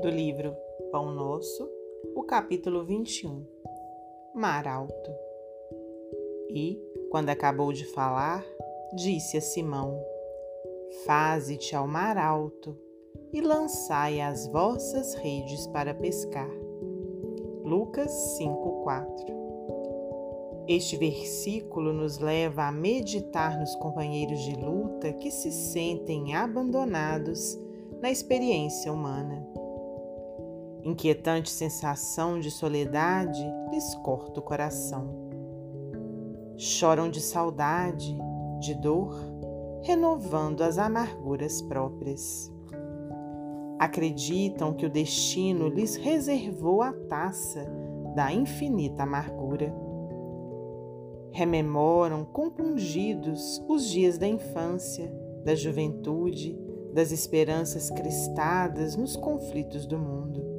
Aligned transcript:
do 0.00 0.08
livro 0.08 0.54
Pão 0.92 1.10
Nosso, 1.12 1.68
o 2.14 2.22
capítulo 2.22 2.84
21 2.84 3.44
Mar 4.32 4.68
Alto. 4.68 5.10
E, 6.50 6.80
quando 7.10 7.30
acabou 7.30 7.72
de 7.72 7.84
falar, 7.84 8.44
disse 8.94 9.36
a 9.36 9.40
Simão: 9.40 10.00
Faze-te 11.04 11.74
ao 11.74 11.88
mar 11.88 12.16
alto 12.16 12.76
e 13.32 13.40
lançai 13.40 14.20
as 14.20 14.46
vossas 14.46 15.14
redes 15.14 15.66
para 15.66 15.92
pescar. 15.92 16.50
Lucas 17.64 18.12
5:4. 18.38 19.36
Este 20.68 20.96
versículo 20.96 21.92
nos 21.92 22.18
leva 22.18 22.68
a 22.68 22.72
meditar 22.72 23.58
nos 23.58 23.74
companheiros 23.76 24.40
de 24.42 24.54
luta 24.54 25.12
que 25.14 25.30
se 25.32 25.50
sentem 25.50 26.36
abandonados 26.36 27.58
na 28.00 28.12
experiência 28.12 28.92
humana. 28.92 29.58
Inquietante 30.84 31.50
sensação 31.50 32.38
de 32.38 32.50
soledade 32.50 33.44
lhes 33.70 33.94
corta 33.96 34.38
o 34.38 34.42
coração. 34.42 35.28
Choram 36.56 37.10
de 37.10 37.20
saudade, 37.20 38.16
de 38.60 38.74
dor, 38.74 39.14
renovando 39.82 40.62
as 40.62 40.78
amarguras 40.78 41.60
próprias. 41.62 42.52
Acreditam 43.78 44.72
que 44.72 44.86
o 44.86 44.90
destino 44.90 45.68
lhes 45.68 45.96
reservou 45.96 46.82
a 46.82 46.92
taça 46.92 47.64
da 48.14 48.32
infinita 48.32 49.02
amargura. 49.02 49.74
Rememoram 51.30 52.24
compungidos 52.24 53.62
os 53.68 53.88
dias 53.88 54.16
da 54.16 54.26
infância, 54.26 55.12
da 55.44 55.54
juventude, 55.54 56.58
das 56.92 57.12
esperanças 57.12 57.90
cristadas 57.90 58.96
nos 58.96 59.14
conflitos 59.14 59.86
do 59.86 59.98
mundo. 59.98 60.57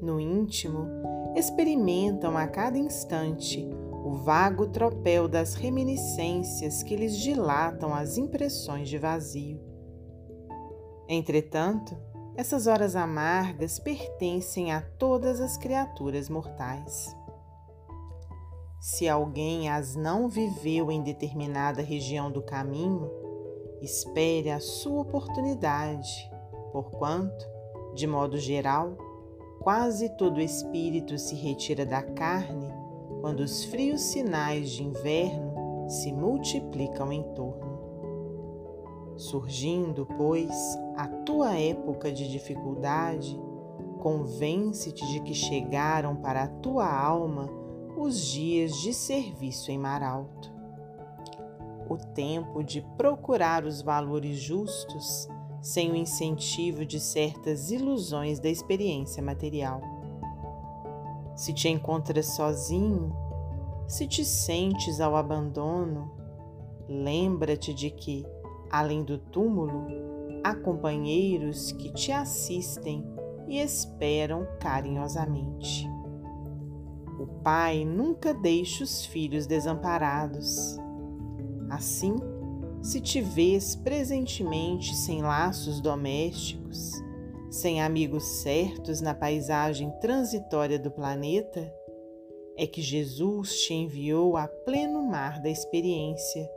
No 0.00 0.20
íntimo, 0.20 0.86
experimentam 1.34 2.36
a 2.36 2.46
cada 2.46 2.78
instante 2.78 3.68
o 4.04 4.12
vago 4.12 4.68
tropel 4.68 5.28
das 5.28 5.54
reminiscências 5.54 6.82
que 6.82 6.96
lhes 6.96 7.16
dilatam 7.18 7.92
as 7.92 8.16
impressões 8.16 8.88
de 8.88 8.96
vazio. 8.96 9.60
Entretanto, 11.08 11.96
essas 12.36 12.66
horas 12.66 12.94
amargas 12.94 13.78
pertencem 13.78 14.72
a 14.72 14.80
todas 14.80 15.40
as 15.40 15.56
criaturas 15.56 16.28
mortais. 16.28 17.14
Se 18.80 19.08
alguém 19.08 19.68
as 19.68 19.96
não 19.96 20.28
viveu 20.28 20.92
em 20.92 21.02
determinada 21.02 21.82
região 21.82 22.30
do 22.30 22.40
caminho, 22.40 23.10
Espere 23.80 24.50
a 24.50 24.58
sua 24.58 25.02
oportunidade, 25.02 26.28
porquanto, 26.72 27.46
de 27.94 28.08
modo 28.08 28.36
geral, 28.36 28.98
quase 29.60 30.08
todo 30.10 30.40
espírito 30.40 31.18
se 31.18 31.34
retira 31.34 31.84
da 31.84 32.02
carne 32.02 32.72
quando 33.20 33.40
os 33.40 33.64
frios 33.64 34.00
sinais 34.00 34.70
de 34.70 34.84
inverno 34.84 35.88
se 35.88 36.12
multiplicam 36.12 37.12
em 37.12 37.22
torno. 37.34 37.78
Surgindo, 39.16 40.06
pois, 40.16 40.54
a 40.96 41.08
tua 41.08 41.58
época 41.58 42.12
de 42.12 42.28
dificuldade, 42.30 43.38
convence-te 43.98 45.04
de 45.08 45.20
que 45.20 45.34
chegaram 45.34 46.16
para 46.16 46.44
a 46.44 46.48
tua 46.48 46.86
alma 46.86 47.50
os 47.96 48.20
dias 48.20 48.76
de 48.76 48.94
serviço 48.94 49.72
em 49.72 49.78
mar 49.78 50.02
alto 50.02 50.58
o 51.88 51.96
tempo 51.96 52.62
de 52.62 52.82
procurar 52.96 53.64
os 53.64 53.80
valores 53.80 54.38
justos 54.38 55.28
sem 55.60 55.90
o 55.90 55.96
incentivo 55.96 56.84
de 56.84 57.00
certas 57.00 57.70
ilusões 57.70 58.38
da 58.38 58.48
experiência 58.48 59.22
material. 59.22 59.80
Se 61.36 61.52
te 61.52 61.68
encontras 61.68 62.26
sozinho, 62.26 63.14
se 63.86 64.06
te 64.06 64.24
sentes 64.24 65.00
ao 65.00 65.16
abandono, 65.16 66.10
lembra-te 66.88 67.72
de 67.72 67.90
que, 67.90 68.26
além 68.70 69.02
do 69.02 69.18
túmulo, 69.18 69.86
há 70.44 70.54
companheiros 70.54 71.72
que 71.72 71.92
te 71.92 72.12
assistem 72.12 73.04
e 73.46 73.58
esperam 73.58 74.46
carinhosamente. 74.60 75.88
O 77.18 77.26
pai 77.42 77.84
nunca 77.84 78.32
deixa 78.34 78.84
os 78.84 79.04
filhos 79.04 79.46
desamparados 79.46 80.78
Assim, 81.70 82.16
se 82.82 83.00
te 83.00 83.20
vês 83.20 83.74
presentemente 83.76 84.94
sem 84.94 85.22
laços 85.22 85.80
domésticos, 85.80 86.92
sem 87.50 87.82
amigos 87.82 88.24
certos 88.42 89.00
na 89.00 89.14
paisagem 89.14 89.90
transitória 90.00 90.78
do 90.78 90.90
planeta, 90.90 91.72
é 92.56 92.66
que 92.66 92.82
Jesus 92.82 93.60
te 93.60 93.74
enviou 93.74 94.36
a 94.36 94.48
pleno 94.48 95.02
mar 95.02 95.40
da 95.40 95.48
experiência, 95.48 96.48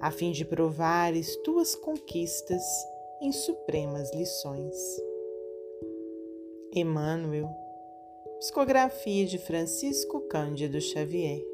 a 0.00 0.10
fim 0.10 0.30
de 0.30 0.44
provares 0.44 1.36
tuas 1.42 1.74
conquistas 1.74 2.62
em 3.20 3.32
supremas 3.32 4.12
lições. 4.14 4.76
Emmanuel, 6.74 7.48
psicografia 8.38 9.26
de 9.26 9.38
Francisco 9.38 10.20
Cândido 10.22 10.80
Xavier. 10.80 11.51